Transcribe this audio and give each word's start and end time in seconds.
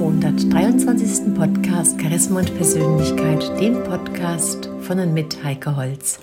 223. 0.00 1.34
Podcast 1.34 2.00
Charisma 2.00 2.40
und 2.40 2.56
Persönlichkeit, 2.56 3.60
dem 3.60 3.84
Podcast 3.84 4.70
von 4.80 4.98
und 4.98 5.12
mit 5.12 5.44
Heike 5.44 5.76
Holz. 5.76 6.20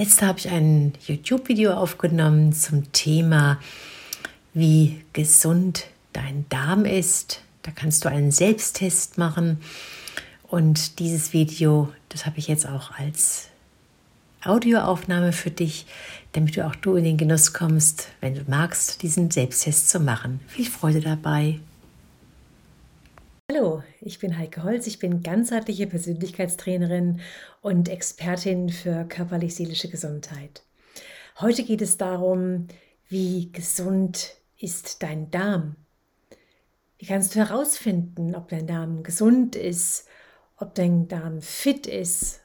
Letzte 0.00 0.26
habe 0.26 0.40
ich 0.40 0.48
ein 0.48 0.94
YouTube-Video 1.06 1.74
aufgenommen 1.74 2.52
zum 2.52 2.90
Thema, 2.90 3.60
wie 4.52 5.00
gesund 5.12 5.86
dein 6.12 6.46
Darm 6.48 6.84
ist. 6.84 7.42
Da 7.62 7.70
kannst 7.70 8.04
du 8.04 8.08
einen 8.08 8.32
Selbsttest 8.32 9.16
machen. 9.16 9.60
Und 10.48 10.98
dieses 10.98 11.32
Video, 11.32 11.92
das 12.08 12.26
habe 12.26 12.40
ich 12.40 12.48
jetzt 12.48 12.68
auch 12.68 12.98
als 12.98 13.46
Audioaufnahme 14.42 15.32
für 15.32 15.52
dich, 15.52 15.86
damit 16.32 16.56
du 16.56 16.66
auch 16.66 16.74
du 16.74 16.96
in 16.96 17.04
den 17.04 17.16
Genuss 17.16 17.52
kommst, 17.52 18.08
wenn 18.20 18.34
du 18.34 18.42
magst, 18.48 19.02
diesen 19.02 19.30
Selbsttest 19.30 19.88
zu 19.88 20.00
machen. 20.00 20.40
Viel 20.48 20.66
Freude 20.66 20.98
dabei. 20.98 21.60
Hallo, 23.58 23.82
ich 24.00 24.20
bin 24.20 24.38
Heike 24.38 24.62
Holz, 24.62 24.86
ich 24.86 25.00
bin 25.00 25.22
ganzheitliche 25.22 25.88
Persönlichkeitstrainerin 25.88 27.20
und 27.60 27.88
Expertin 27.88 28.68
für 28.68 29.04
körperlich-seelische 29.04 29.88
Gesundheit. 29.88 30.62
Heute 31.40 31.64
geht 31.64 31.82
es 31.82 31.96
darum, 31.96 32.68
wie 33.08 33.50
gesund 33.50 34.36
ist 34.58 35.02
dein 35.02 35.32
Darm? 35.32 35.74
Wie 36.98 37.06
kannst 37.06 37.34
du 37.34 37.40
herausfinden, 37.40 38.36
ob 38.36 38.48
dein 38.48 38.68
Darm 38.68 39.02
gesund 39.02 39.56
ist, 39.56 40.06
ob 40.56 40.76
dein 40.76 41.08
Darm 41.08 41.42
fit 41.42 41.88
ist, 41.88 42.40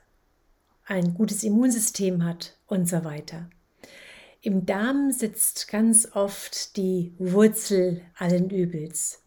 ein 0.85 1.13
gutes 1.13 1.43
Immunsystem 1.43 2.25
hat 2.25 2.57
und 2.65 2.89
so 2.89 3.03
weiter. 3.03 3.49
Im 4.41 4.65
Darm 4.65 5.11
sitzt 5.11 5.67
ganz 5.67 6.07
oft 6.15 6.75
die 6.75 7.13
Wurzel 7.19 8.01
allen 8.17 8.49
Übels. 8.49 9.22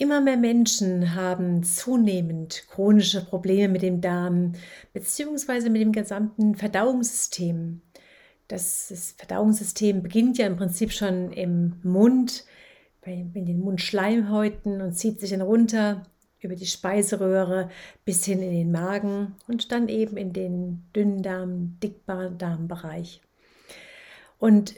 Immer 0.00 0.20
mehr 0.20 0.36
Menschen 0.36 1.16
haben 1.16 1.64
zunehmend 1.64 2.68
chronische 2.70 3.24
Probleme 3.24 3.72
mit 3.72 3.82
dem 3.82 4.00
Darm 4.00 4.52
bzw. 4.92 5.70
mit 5.70 5.82
dem 5.82 5.90
gesamten 5.90 6.54
Verdauungssystem. 6.54 7.82
Das, 8.46 8.86
das, 8.90 9.10
Verdauungssystem 9.18 10.04
beginnt 10.04 10.38
ja 10.38 10.46
im 10.46 10.56
Prinzip 10.56 10.92
schon 10.92 11.32
im 11.32 11.80
Mund, 11.82 12.44
in 13.04 13.32
den 13.44 13.58
Mundschleimhäuten 13.58 14.80
und 14.82 14.92
zieht 14.92 15.18
sich 15.18 15.30
dann 15.30 15.40
runter 15.40 16.04
über 16.38 16.54
die 16.54 16.66
Speiseröhre 16.66 17.68
bis 18.04 18.24
hin 18.24 18.40
in 18.40 18.52
den 18.52 18.70
Magen 18.70 19.34
und 19.48 19.72
dann 19.72 19.88
eben 19.88 20.16
in 20.16 20.32
den 20.32 20.84
Dünndarm, 20.94 21.76
Dickdarmbereich. 21.82 23.20
Und 24.38 24.76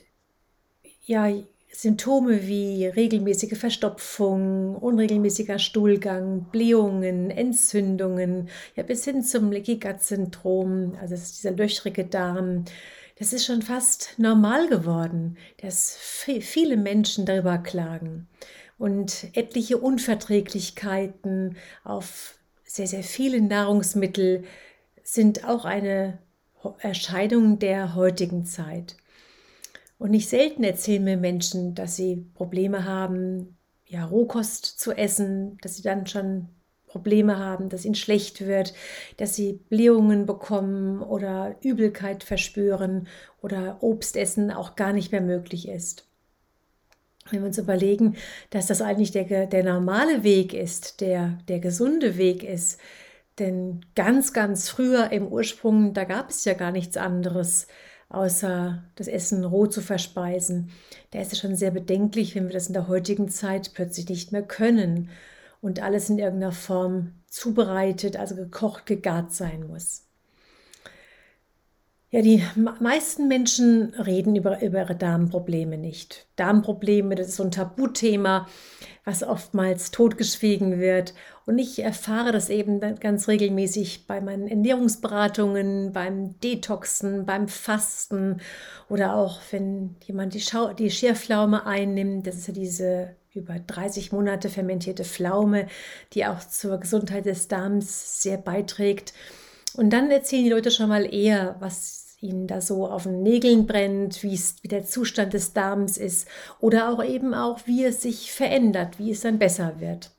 ja, 1.04 1.30
Symptome 1.72 2.46
wie 2.46 2.86
regelmäßige 2.86 3.56
Verstopfung, 3.56 4.74
unregelmäßiger 4.76 5.58
Stuhlgang, 5.58 6.46
Blähungen, 6.50 7.30
Entzündungen, 7.30 8.48
ja 8.76 8.82
bis 8.82 9.04
hin 9.04 9.22
zum 9.22 9.52
Leaky 9.52 9.78
Gut 9.78 10.02
Syndrom, 10.02 10.94
also 11.00 11.14
dieser 11.14 11.52
löchrige 11.52 12.04
Darm, 12.04 12.64
das 13.20 13.34
ist 13.34 13.44
schon 13.44 13.60
fast 13.60 14.14
normal 14.18 14.68
geworden, 14.68 15.36
dass 15.58 15.96
viele 15.96 16.78
Menschen 16.78 17.26
darüber 17.26 17.58
klagen 17.58 18.28
und 18.78 19.28
etliche 19.34 19.76
Unverträglichkeiten 19.76 21.56
auf 21.84 22.38
sehr, 22.64 22.86
sehr 22.86 23.02
viele 23.02 23.42
Nahrungsmittel 23.42 24.44
sind 25.02 25.44
auch 25.44 25.66
eine 25.66 26.18
Erscheinung 26.78 27.58
der 27.58 27.94
heutigen 27.94 28.46
Zeit. 28.46 28.96
Und 30.00 30.12
nicht 30.12 30.30
selten 30.30 30.64
erzählen 30.64 31.04
mir 31.04 31.18
Menschen, 31.18 31.74
dass 31.74 31.94
sie 31.94 32.24
Probleme 32.32 32.86
haben, 32.86 33.58
ja, 33.84 34.06
Rohkost 34.06 34.64
zu 34.64 34.92
essen, 34.92 35.58
dass 35.60 35.76
sie 35.76 35.82
dann 35.82 36.06
schon 36.06 36.48
Probleme 36.86 37.36
haben, 37.36 37.68
dass 37.68 37.84
ihnen 37.84 37.94
schlecht 37.94 38.40
wird, 38.46 38.72
dass 39.18 39.34
sie 39.34 39.60
Blähungen 39.68 40.24
bekommen 40.24 41.02
oder 41.02 41.54
Übelkeit 41.60 42.24
verspüren 42.24 43.08
oder 43.42 43.82
Obstessen 43.82 44.50
auch 44.50 44.74
gar 44.74 44.94
nicht 44.94 45.12
mehr 45.12 45.20
möglich 45.20 45.68
ist. 45.68 46.06
Wenn 47.28 47.40
wir 47.40 47.48
uns 47.48 47.58
überlegen, 47.58 48.16
dass 48.48 48.68
das 48.68 48.80
eigentlich 48.80 49.12
der, 49.12 49.46
der 49.48 49.64
normale 49.64 50.22
Weg 50.22 50.54
ist, 50.54 51.02
der, 51.02 51.36
der 51.46 51.58
gesunde 51.58 52.16
Weg 52.16 52.42
ist, 52.42 52.80
denn 53.38 53.84
ganz, 53.94 54.32
ganz 54.32 54.70
früher 54.70 55.12
im 55.12 55.26
Ursprung, 55.26 55.92
da 55.92 56.04
gab 56.04 56.30
es 56.30 56.46
ja 56.46 56.54
gar 56.54 56.72
nichts 56.72 56.96
anderes, 56.96 57.66
außer 58.10 58.82
das 58.96 59.08
Essen 59.08 59.44
roh 59.44 59.66
zu 59.66 59.80
verspeisen. 59.80 60.70
Da 61.12 61.20
ist 61.20 61.32
es 61.32 61.38
schon 61.38 61.56
sehr 61.56 61.70
bedenklich, 61.70 62.34
wenn 62.34 62.46
wir 62.46 62.52
das 62.52 62.66
in 62.66 62.74
der 62.74 62.88
heutigen 62.88 63.28
Zeit 63.28 63.72
plötzlich 63.72 64.08
nicht 64.08 64.32
mehr 64.32 64.42
können 64.42 65.08
und 65.62 65.80
alles 65.82 66.10
in 66.10 66.18
irgendeiner 66.18 66.52
Form 66.52 67.12
zubereitet, 67.28 68.16
also 68.16 68.34
gekocht, 68.34 68.86
gegart 68.86 69.32
sein 69.32 69.66
muss. 69.66 70.09
Ja, 72.12 72.22
die 72.22 72.42
meisten 72.80 73.28
Menschen 73.28 73.94
reden 73.94 74.34
über, 74.34 74.60
über 74.62 74.80
ihre 74.80 74.96
Darmprobleme 74.96 75.78
nicht. 75.78 76.26
Darmprobleme, 76.34 77.14
das 77.14 77.28
ist 77.28 77.36
so 77.36 77.44
ein 77.44 77.52
Tabuthema, 77.52 78.48
was 79.04 79.22
oftmals 79.22 79.92
totgeschwiegen 79.92 80.80
wird. 80.80 81.14
Und 81.46 81.60
ich 81.60 81.78
erfahre 81.78 82.32
das 82.32 82.50
eben 82.50 82.80
ganz 82.98 83.28
regelmäßig 83.28 84.08
bei 84.08 84.20
meinen 84.20 84.48
Ernährungsberatungen, 84.48 85.92
beim 85.92 86.38
Detoxen, 86.40 87.26
beim 87.26 87.46
Fasten 87.46 88.40
oder 88.88 89.14
auch 89.14 89.38
wenn 89.52 89.94
jemand 90.04 90.34
die, 90.34 90.40
Schau 90.40 90.72
die 90.72 90.90
Schierpflaume 90.90 91.64
einnimmt. 91.64 92.26
Das 92.26 92.34
ist 92.34 92.48
ja 92.48 92.54
diese 92.54 93.14
über 93.34 93.54
30 93.60 94.10
Monate 94.10 94.48
fermentierte 94.48 95.04
Pflaume, 95.04 95.68
die 96.12 96.26
auch 96.26 96.40
zur 96.40 96.78
Gesundheit 96.78 97.26
des 97.26 97.46
Darms 97.46 98.20
sehr 98.20 98.36
beiträgt. 98.36 99.14
Und 99.74 99.90
dann 99.90 100.10
erzählen 100.10 100.42
die 100.42 100.50
Leute 100.50 100.72
schon 100.72 100.88
mal 100.88 101.12
eher, 101.12 101.54
was 101.60 101.99
ihnen 102.20 102.46
da 102.46 102.60
so 102.60 102.86
auf 102.86 103.04
den 103.04 103.22
Nägeln 103.22 103.66
brennt, 103.66 104.22
wie 104.22 104.38
der 104.68 104.84
Zustand 104.84 105.32
des 105.32 105.52
Darms 105.52 105.96
ist 105.96 106.28
oder 106.60 106.90
auch 106.90 107.02
eben 107.02 107.34
auch, 107.34 107.60
wie 107.66 107.84
es 107.84 108.02
sich 108.02 108.32
verändert, 108.32 108.98
wie 108.98 109.10
es 109.10 109.20
dann 109.20 109.38
besser 109.38 109.80
wird. 109.80 110.10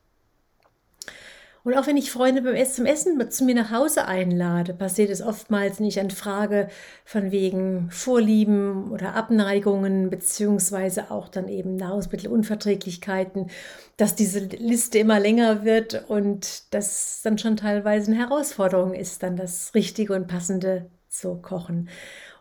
Und 1.64 1.78
auch 1.78 1.86
wenn 1.86 1.98
ich 1.98 2.12
Freunde 2.12 2.42
beim 2.42 2.56
Essen, 2.56 2.74
zum 2.74 2.86
Essen 2.88 3.32
zu 3.32 3.46
mir 3.46 3.54
nach 3.54 3.70
Hause 3.70 4.08
einlade, 4.08 4.74
passiert 4.74 5.12
es 5.12 5.22
oftmals 5.22 5.80
nicht 5.80 6.00
an 6.00 6.10
Frage 6.10 6.70
von 7.06 7.32
wegen 7.32 7.92
Vorlieben 7.92 8.92
oder 8.92 9.14
Abneigungen, 9.14 10.10
beziehungsweise 10.10 11.12
auch 11.12 11.28
dann 11.28 11.48
eben 11.48 11.76
Nahrungsmittelunverträglichkeiten, 11.76 13.52
dass 13.96 14.16
diese 14.16 14.40
Liste 14.40 14.98
immer 14.98 15.20
länger 15.20 15.64
wird 15.64 16.10
und 16.10 16.74
das 16.74 17.22
dann 17.24 17.38
schon 17.38 17.58
teilweise 17.58 18.12
eine 18.12 18.20
Herausforderung 18.20 18.96
ist, 18.96 19.22
dann 19.22 19.36
das 19.36 19.76
Richtige 19.76 20.16
und 20.16 20.28
Passende 20.28 20.90
zu 21.12 21.36
kochen. 21.36 21.90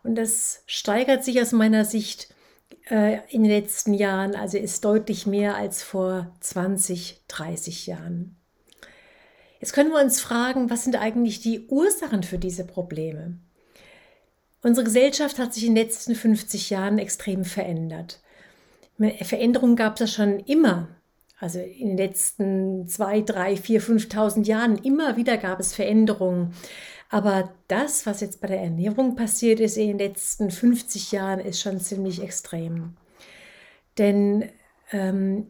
Und 0.03 0.15
das 0.15 0.63
steigert 0.67 1.25
sich 1.25 1.41
aus 1.41 1.53
meiner 1.53 1.85
Sicht 1.85 2.33
äh, 2.91 3.19
in 3.29 3.43
den 3.43 3.53
letzten 3.53 3.95
Jahren, 3.95 4.35
also 4.35 4.57
ist 4.57 4.85
deutlich 4.85 5.27
mehr 5.27 5.57
als 5.57 5.83
vor 5.83 6.35
20, 6.41 7.21
30 7.29 7.87
Jahren. 7.87 8.37
Jetzt 9.61 9.75
können 9.75 9.91
wir 9.91 10.01
uns 10.01 10.21
fragen, 10.21 10.71
was 10.71 10.85
sind 10.85 10.97
eigentlich 10.97 11.41
die 11.41 11.67
Ursachen 11.67 12.23
für 12.23 12.39
diese 12.39 12.65
Probleme? 12.65 13.39
Unsere 14.63 14.85
Gesellschaft 14.85 15.39
hat 15.39 15.53
sich 15.53 15.67
in 15.67 15.75
den 15.75 15.85
letzten 15.85 16.15
50 16.15 16.71
Jahren 16.71 16.99
extrem 16.99 17.45
verändert. 17.45 18.21
Veränderungen 19.23 19.77
gab 19.77 20.01
es 20.01 20.13
schon 20.15 20.41
immer. 20.41 20.89
Also 21.39 21.59
in 21.59 21.89
den 21.89 21.97
letzten 21.97 22.87
zwei, 22.87 23.23
drei, 23.23 23.57
vier, 23.57 23.81
5.000 23.81 24.45
Jahren 24.45 24.77
immer 24.77 25.16
wieder 25.16 25.39
gab 25.39 25.59
es 25.59 25.75
Veränderungen. 25.75 26.53
Aber 27.10 27.53
das, 27.68 28.07
was 28.07 28.21
jetzt 28.21 28.41
bei 28.41 28.48
der 28.48 28.60
Ernährung 28.60 29.16
passiert 29.16 29.60
ist 29.60 29.77
in 29.77 29.89
den 29.89 29.98
letzten 29.98 30.51
50 30.51 31.12
Jahren, 31.12 31.41
ist 31.41 31.60
schon 31.60 31.80
ziemlich 31.80 32.22
extrem. 32.22 32.97
Denn 33.98 34.48
ähm, 34.92 35.47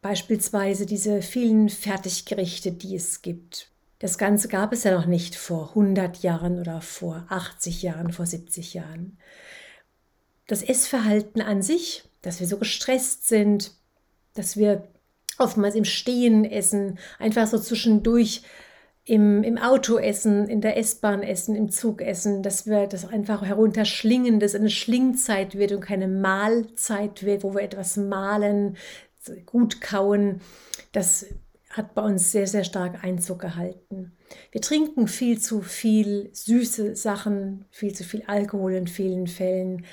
Beispielsweise 0.00 0.86
diese 0.86 1.22
vielen 1.22 1.68
Fertiggerichte, 1.68 2.70
die 2.70 2.94
es 2.94 3.20
gibt. 3.20 3.70
Das 3.98 4.16
Ganze 4.16 4.46
gab 4.46 4.72
es 4.72 4.84
ja 4.84 4.96
noch 4.96 5.06
nicht 5.06 5.34
vor 5.34 5.70
100 5.70 6.22
Jahren 6.22 6.60
oder 6.60 6.80
vor 6.80 7.26
80 7.28 7.82
Jahren, 7.82 8.12
vor 8.12 8.24
70 8.24 8.74
Jahren. 8.74 9.18
Das 10.46 10.62
Essverhalten 10.62 11.42
an 11.42 11.62
sich, 11.62 12.04
dass 12.22 12.38
wir 12.38 12.46
so 12.46 12.58
gestresst 12.58 13.26
sind, 13.26 13.72
dass 14.34 14.56
wir 14.56 14.86
oftmals 15.36 15.74
im 15.74 15.84
Stehen 15.84 16.44
essen, 16.44 17.00
einfach 17.18 17.48
so 17.48 17.58
zwischendurch 17.58 18.42
im, 19.08 19.42
im 19.42 19.56
Auto 19.56 19.96
essen, 19.96 20.48
in 20.48 20.60
der 20.60 20.76
S-Bahn 20.76 21.22
essen, 21.22 21.56
im 21.56 21.70
Zug 21.70 22.02
essen, 22.02 22.42
dass 22.42 22.66
wir 22.66 22.86
das 22.86 23.06
einfach 23.06 23.42
herunterschlingen, 23.42 24.38
dass 24.38 24.54
eine 24.54 24.68
Schlingzeit 24.68 25.56
wird 25.56 25.72
und 25.72 25.80
keine 25.80 26.08
Mahlzeit 26.08 27.22
wird, 27.22 27.42
wo 27.42 27.54
wir 27.54 27.62
etwas 27.62 27.96
malen, 27.96 28.76
gut 29.46 29.80
kauen, 29.80 30.42
das 30.92 31.26
hat 31.70 31.94
bei 31.94 32.02
uns 32.02 32.32
sehr, 32.32 32.46
sehr 32.46 32.64
stark 32.64 33.02
Einzug 33.02 33.38
gehalten. 33.38 34.12
Wir 34.52 34.60
trinken 34.60 35.08
viel 35.08 35.38
zu 35.38 35.62
viel 35.62 36.28
süße 36.34 36.94
Sachen, 36.94 37.64
viel 37.70 37.94
zu 37.94 38.04
viel 38.04 38.24
Alkohol 38.26 38.74
in 38.74 38.86
vielen 38.86 39.26
Fällen. 39.26 39.86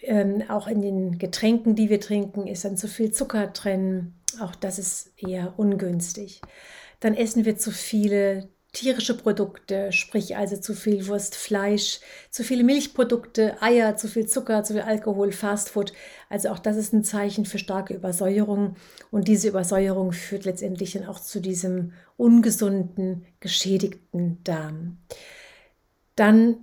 Ähm, 0.00 0.42
auch 0.48 0.68
in 0.68 0.80
den 0.80 1.18
Getränken, 1.18 1.74
die 1.74 1.90
wir 1.90 2.00
trinken, 2.00 2.46
ist 2.46 2.64
dann 2.64 2.78
zu 2.78 2.88
viel 2.88 3.10
Zucker 3.10 3.48
drin. 3.48 4.14
Auch 4.40 4.54
das 4.54 4.78
ist 4.78 5.12
eher 5.18 5.54
ungünstig. 5.58 6.40
Dann 7.00 7.14
essen 7.14 7.44
wir 7.44 7.56
zu 7.56 7.70
viele 7.70 8.48
tierische 8.76 9.16
Produkte, 9.16 9.90
sprich 9.90 10.36
also 10.36 10.58
zu 10.58 10.74
viel 10.74 11.06
Wurst, 11.06 11.34
Fleisch, 11.34 12.00
zu 12.30 12.44
viele 12.44 12.62
Milchprodukte, 12.62 13.56
Eier, 13.62 13.96
zu 13.96 14.06
viel 14.06 14.26
Zucker, 14.26 14.64
zu 14.64 14.74
viel 14.74 14.82
Alkohol, 14.82 15.32
Fastfood. 15.32 15.94
Also 16.28 16.50
auch 16.50 16.58
das 16.58 16.76
ist 16.76 16.92
ein 16.92 17.02
Zeichen 17.02 17.46
für 17.46 17.58
starke 17.58 17.94
Übersäuerung 17.94 18.76
und 19.10 19.28
diese 19.28 19.48
Übersäuerung 19.48 20.12
führt 20.12 20.44
letztendlich 20.44 20.92
dann 20.92 21.06
auch 21.06 21.20
zu 21.20 21.40
diesem 21.40 21.92
ungesunden, 22.18 23.24
geschädigten 23.40 24.44
Darm. 24.44 24.98
Dann 26.14 26.58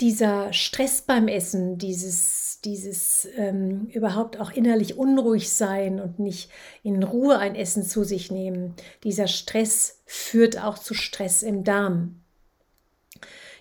dieser 0.00 0.52
Stress 0.52 1.02
beim 1.02 1.26
Essen, 1.26 1.76
dieses, 1.76 2.60
dieses 2.64 3.28
ähm, 3.36 3.86
überhaupt 3.86 4.38
auch 4.38 4.52
innerlich 4.52 4.96
unruhig 4.96 5.50
sein 5.50 6.00
und 6.00 6.18
nicht 6.18 6.50
in 6.82 7.02
Ruhe 7.02 7.38
ein 7.38 7.56
Essen 7.56 7.82
zu 7.82 8.04
sich 8.04 8.30
nehmen, 8.30 8.74
dieser 9.02 9.26
Stress 9.26 10.00
führt 10.06 10.62
auch 10.62 10.78
zu 10.78 10.94
Stress 10.94 11.42
im 11.42 11.64
Darm. 11.64 12.20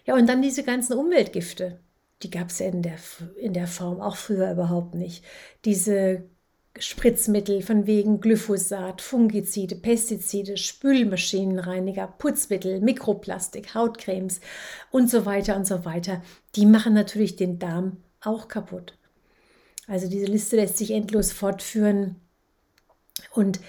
Ja, 0.05 0.15
und 0.15 0.27
dann 0.27 0.41
diese 0.41 0.63
ganzen 0.63 0.93
Umweltgifte, 0.93 1.79
die 2.23 2.29
gab 2.29 2.49
es 2.49 2.59
ja 2.59 2.67
in 2.67 2.81
der, 2.81 2.97
in 3.39 3.53
der 3.53 3.67
Form 3.67 3.99
auch 3.99 4.15
früher 4.15 4.51
überhaupt 4.51 4.95
nicht. 4.95 5.23
Diese 5.65 6.23
Spritzmittel 6.79 7.61
von 7.61 7.87
wegen 7.87 8.19
Glyphosat, 8.19 9.01
Fungizide, 9.01 9.75
Pestizide, 9.75 10.57
Spülmaschinenreiniger, 10.57 12.07
Putzmittel, 12.17 12.81
Mikroplastik, 12.81 13.73
Hautcremes 13.73 14.41
und 14.91 15.09
so 15.09 15.25
weiter 15.25 15.55
und 15.55 15.65
so 15.65 15.85
weiter, 15.85 16.21
die 16.55 16.65
machen 16.65 16.93
natürlich 16.93 17.35
den 17.35 17.59
Darm 17.59 17.97
auch 18.21 18.47
kaputt. 18.47 18.97
Also 19.87 20.09
diese 20.09 20.25
Liste 20.25 20.57
lässt 20.57 20.77
sich 20.77 20.91
endlos 20.91 21.31
fortführen 21.31 22.15
und 23.31 23.59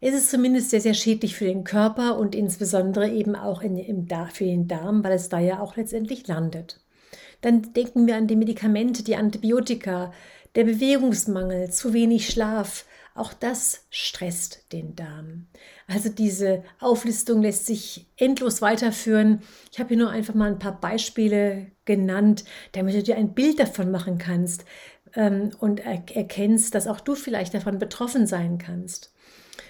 es 0.00 0.14
ist 0.14 0.30
zumindest 0.30 0.70
sehr, 0.70 0.80
sehr 0.80 0.94
schädlich 0.94 1.34
für 1.34 1.46
den 1.46 1.64
Körper 1.64 2.18
und 2.18 2.34
insbesondere 2.34 3.10
eben 3.10 3.34
auch 3.34 3.62
in, 3.62 3.76
im, 3.76 4.06
für 4.32 4.44
den 4.44 4.68
Darm, 4.68 5.02
weil 5.02 5.12
es 5.12 5.28
da 5.28 5.40
ja 5.40 5.58
auch 5.60 5.76
letztendlich 5.76 6.26
landet. 6.28 6.80
Dann 7.40 7.72
denken 7.72 8.06
wir 8.06 8.16
an 8.16 8.26
die 8.26 8.36
Medikamente, 8.36 9.02
die 9.02 9.16
Antibiotika, 9.16 10.12
der 10.58 10.64
Bewegungsmangel, 10.64 11.70
zu 11.70 11.92
wenig 11.92 12.28
Schlaf, 12.28 12.84
auch 13.14 13.32
das 13.32 13.86
stresst 13.90 14.72
den 14.72 14.96
Darm. 14.96 15.46
Also 15.86 16.08
diese 16.08 16.64
Auflistung 16.80 17.42
lässt 17.42 17.64
sich 17.64 18.08
endlos 18.16 18.60
weiterführen. 18.60 19.42
Ich 19.70 19.78
habe 19.78 19.90
hier 19.90 19.98
nur 19.98 20.10
einfach 20.10 20.34
mal 20.34 20.50
ein 20.50 20.58
paar 20.58 20.80
Beispiele 20.80 21.70
genannt, 21.84 22.44
damit 22.72 22.96
du 22.96 23.04
dir 23.04 23.16
ein 23.16 23.34
Bild 23.34 23.60
davon 23.60 23.92
machen 23.92 24.18
kannst 24.18 24.64
ähm, 25.14 25.52
und 25.60 25.78
er 25.78 26.02
erkennst, 26.12 26.74
dass 26.74 26.88
auch 26.88 26.98
du 26.98 27.14
vielleicht 27.14 27.54
davon 27.54 27.78
betroffen 27.78 28.26
sein 28.26 28.58
kannst. 28.58 29.14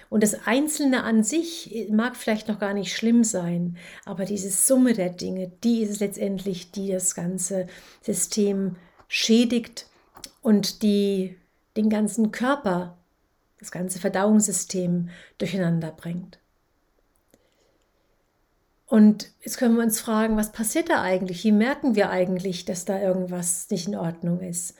Und 0.09 0.23
das 0.23 0.47
Einzelne 0.47 1.03
an 1.03 1.21
sich 1.21 1.87
mag 1.91 2.15
vielleicht 2.15 2.47
noch 2.47 2.57
gar 2.57 2.73
nicht 2.73 2.95
schlimm 2.95 3.23
sein, 3.23 3.77
aber 4.05 4.25
diese 4.25 4.49
Summe 4.49 4.93
der 4.93 5.09
Dinge, 5.09 5.51
die 5.63 5.83
ist 5.83 5.99
letztendlich, 5.99 6.71
die 6.71 6.91
das 6.91 7.13
ganze 7.13 7.67
System 8.01 8.77
schädigt 9.07 9.85
und 10.41 10.83
die 10.83 11.35
den 11.77 11.89
ganzen 11.89 12.31
Körper, 12.31 12.97
das 13.59 13.71
ganze 13.71 13.99
Verdauungssystem 13.99 15.09
durcheinander 15.37 15.91
bringt. 15.91 16.39
Und 18.85 19.31
jetzt 19.41 19.57
können 19.57 19.75
wir 19.75 19.83
uns 19.83 19.99
fragen, 19.99 20.35
was 20.35 20.51
passiert 20.51 20.89
da 20.89 21.01
eigentlich? 21.01 21.43
Wie 21.43 21.51
merken 21.51 21.95
wir 21.95 22.09
eigentlich, 22.09 22.65
dass 22.65 22.85
da 22.85 22.99
irgendwas 22.99 23.69
nicht 23.69 23.87
in 23.87 23.95
Ordnung 23.95 24.39
ist? 24.39 24.75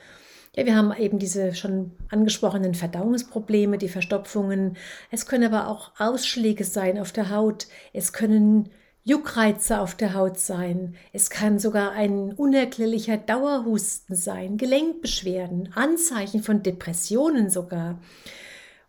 Ja, 0.56 0.66
wir 0.66 0.76
haben 0.76 0.92
eben 0.98 1.20
diese 1.20 1.54
schon 1.54 1.92
angesprochenen 2.10 2.74
Verdauungsprobleme, 2.74 3.78
die 3.78 3.88
Verstopfungen. 3.88 4.78
Es 5.12 5.28
können 5.28 5.54
aber 5.54 5.68
auch 5.68 5.92
Ausschläge 6.00 6.64
sein 6.64 6.98
auf 6.98 7.12
der 7.12 7.30
Haut. 7.30 7.68
Es 7.94 8.12
können 8.12 8.70
Juckreize 9.10 9.80
auf 9.80 9.96
der 9.96 10.14
Haut 10.14 10.40
sein. 10.40 10.96
Es 11.14 11.32
kann 11.32 11.58
sogar 11.58 11.94
ein 11.94 12.34
unerklärlicher 12.34 13.18
Dauerhusten 13.18 14.16
sein, 14.16 14.58
Gelenkbeschwerden, 14.58 15.74
Anzeichen 15.74 16.44
von 16.44 16.62
Depressionen 16.62 17.50
sogar. 17.50 18.00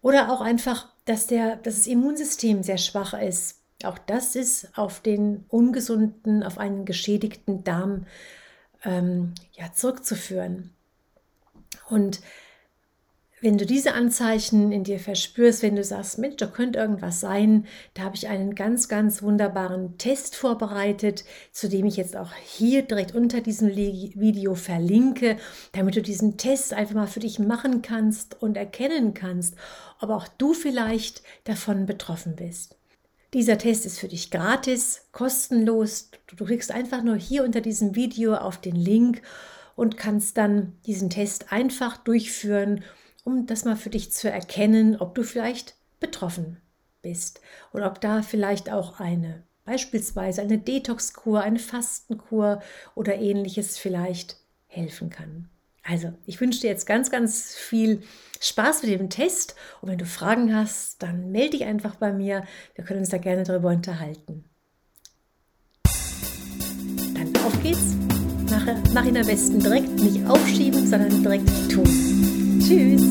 Oder 0.03 0.31
auch 0.31 0.43
einfach, 0.43 0.89
dass, 1.07 1.27
der, 1.27 1.57
dass 1.57 1.77
das 1.77 1.87
Immunsystem 1.87 2.63
sehr 2.63 2.77
schwach 2.77 3.15
ist. 3.15 3.63
Auch 3.83 3.97
das 3.97 4.37
ist 4.37 4.77
auf 4.77 5.01
den 5.01 5.47
ungesunden, 5.49 6.43
auf 6.43 6.59
einen 6.59 6.85
geschädigten 6.85 7.65
Darm 7.65 8.07
ähm, 8.85 9.33
ja, 9.53 9.73
zurückzuführen. 9.73 10.71
Und 11.89 12.21
wenn 13.43 13.57
du 13.57 13.65
diese 13.65 13.95
Anzeichen 13.95 14.71
in 14.71 14.85
dir 14.85 14.99
verspürst, 14.99 15.63
wenn 15.63 15.77
du 15.77 15.83
sagst, 15.83 16.19
Mensch, 16.19 16.37
da 16.37 16.47
könnte 16.47 16.79
irgendwas 16.79 17.21
sein, 17.21 17.67
da 17.95 18.03
habe 18.03 18.17
ich 18.17 18.29
einen 18.29 18.55
ganz, 18.55 18.89
ganz 18.89 19.23
wunderbaren 19.23 19.97
Test 19.97 20.37
vorbereitet, 20.37 21.25
zu 21.51 21.69
dem 21.69 21.87
ich 21.87 21.97
jetzt 21.97 22.17
auch 22.17 22.33
hier 22.35 22.83
direkt 22.83 23.15
unter 23.15 23.41
diesem 23.41 23.75
Video 23.75 24.55
verlinke, 24.55 25.39
damit 25.73 25.97
du 25.97 26.03
diesen 26.03 26.37
Test 26.37 26.75
einfach 26.75 26.95
mal 26.95 27.07
für 27.07 27.21
dich 27.21 27.39
machen 27.39 27.81
kannst 27.81 28.43
und 28.43 28.59
erkennen 28.59 29.15
kannst, 29.15 29.55
ob 30.01 30.11
auch 30.11 30.29
du 30.29 30.53
vielleicht 30.53 31.23
davon 31.45 31.87
betroffen 31.87 32.37
bist. 32.37 32.77
Dieser 33.33 33.59
Test 33.59 33.87
ist 33.87 34.01
für 34.01 34.09
dich 34.09 34.31
gratis, 34.31 35.07
kostenlos. 35.13 36.11
Du 36.37 36.45
kriegst 36.45 36.73
einfach 36.73 37.03
nur 37.03 37.17
hier 37.17 37.45
unter 37.45 37.61
diesem 37.61 37.95
Video 37.95 38.35
auf 38.35 38.61
den 38.61 38.75
Link 38.77 39.23
und 39.77 39.97
kannst 39.97 40.37
dann 40.37 40.75
diesen 40.85 41.09
Test 41.09 41.53
einfach 41.53 41.97
durchführen 41.97 42.85
um 43.25 43.47
das 43.47 43.65
mal 43.65 43.77
für 43.77 43.91
dich 43.91 44.13
zu 44.13 44.31
erkennen, 44.31 44.97
ob 44.97 45.15
du 45.15 45.23
vielleicht 45.23 45.75
betroffen 45.99 46.59
bist 47.03 47.41
und 47.73 47.83
ob 47.83 48.01
da 48.01 48.23
vielleicht 48.23 48.71
auch 48.71 49.01
eine, 49.01 49.43
beispielsweise 49.65 50.43
eine 50.43 50.59
Detox-Kur, 50.59 51.41
eine 51.41 51.59
Fastenkur 51.59 52.63
oder 52.95 53.17
ähnliches 53.17 53.79
vielleicht 53.79 54.37
helfen 54.67 55.11
kann. 55.11 55.49
Also, 55.83 56.13
ich 56.27 56.41
wünsche 56.41 56.61
dir 56.61 56.69
jetzt 56.69 56.87
ganz, 56.87 57.11
ganz 57.11 57.55
viel 57.55 58.03
Spaß 58.41 58.83
mit 58.83 58.93
dem 58.93 59.11
Test 59.11 59.55
und 59.81 59.89
wenn 59.89 59.99
du 59.99 60.05
Fragen 60.05 60.55
hast, 60.55 61.03
dann 61.03 61.31
melde 61.31 61.59
dich 61.59 61.65
einfach 61.65 61.97
bei 61.97 62.13
mir. 62.13 62.45
Wir 62.75 62.85
können 62.85 63.01
uns 63.01 63.09
da 63.09 63.19
gerne 63.19 63.45
darüber 63.45 63.71
unterhalten. 63.71 64.45
Dann 67.15 67.37
auf 67.45 67.63
geht's. 67.63 67.95
Mach, 68.51 68.67
mach 68.93 69.05
ihn 69.05 69.17
am 69.17 69.27
besten 69.27 69.61
direkt 69.61 69.91
nicht 69.91 70.27
aufschieben, 70.27 70.87
sondern 70.87 71.23
direkt 71.23 71.71
tun. 71.71 72.50
Tschüss. 72.71 73.03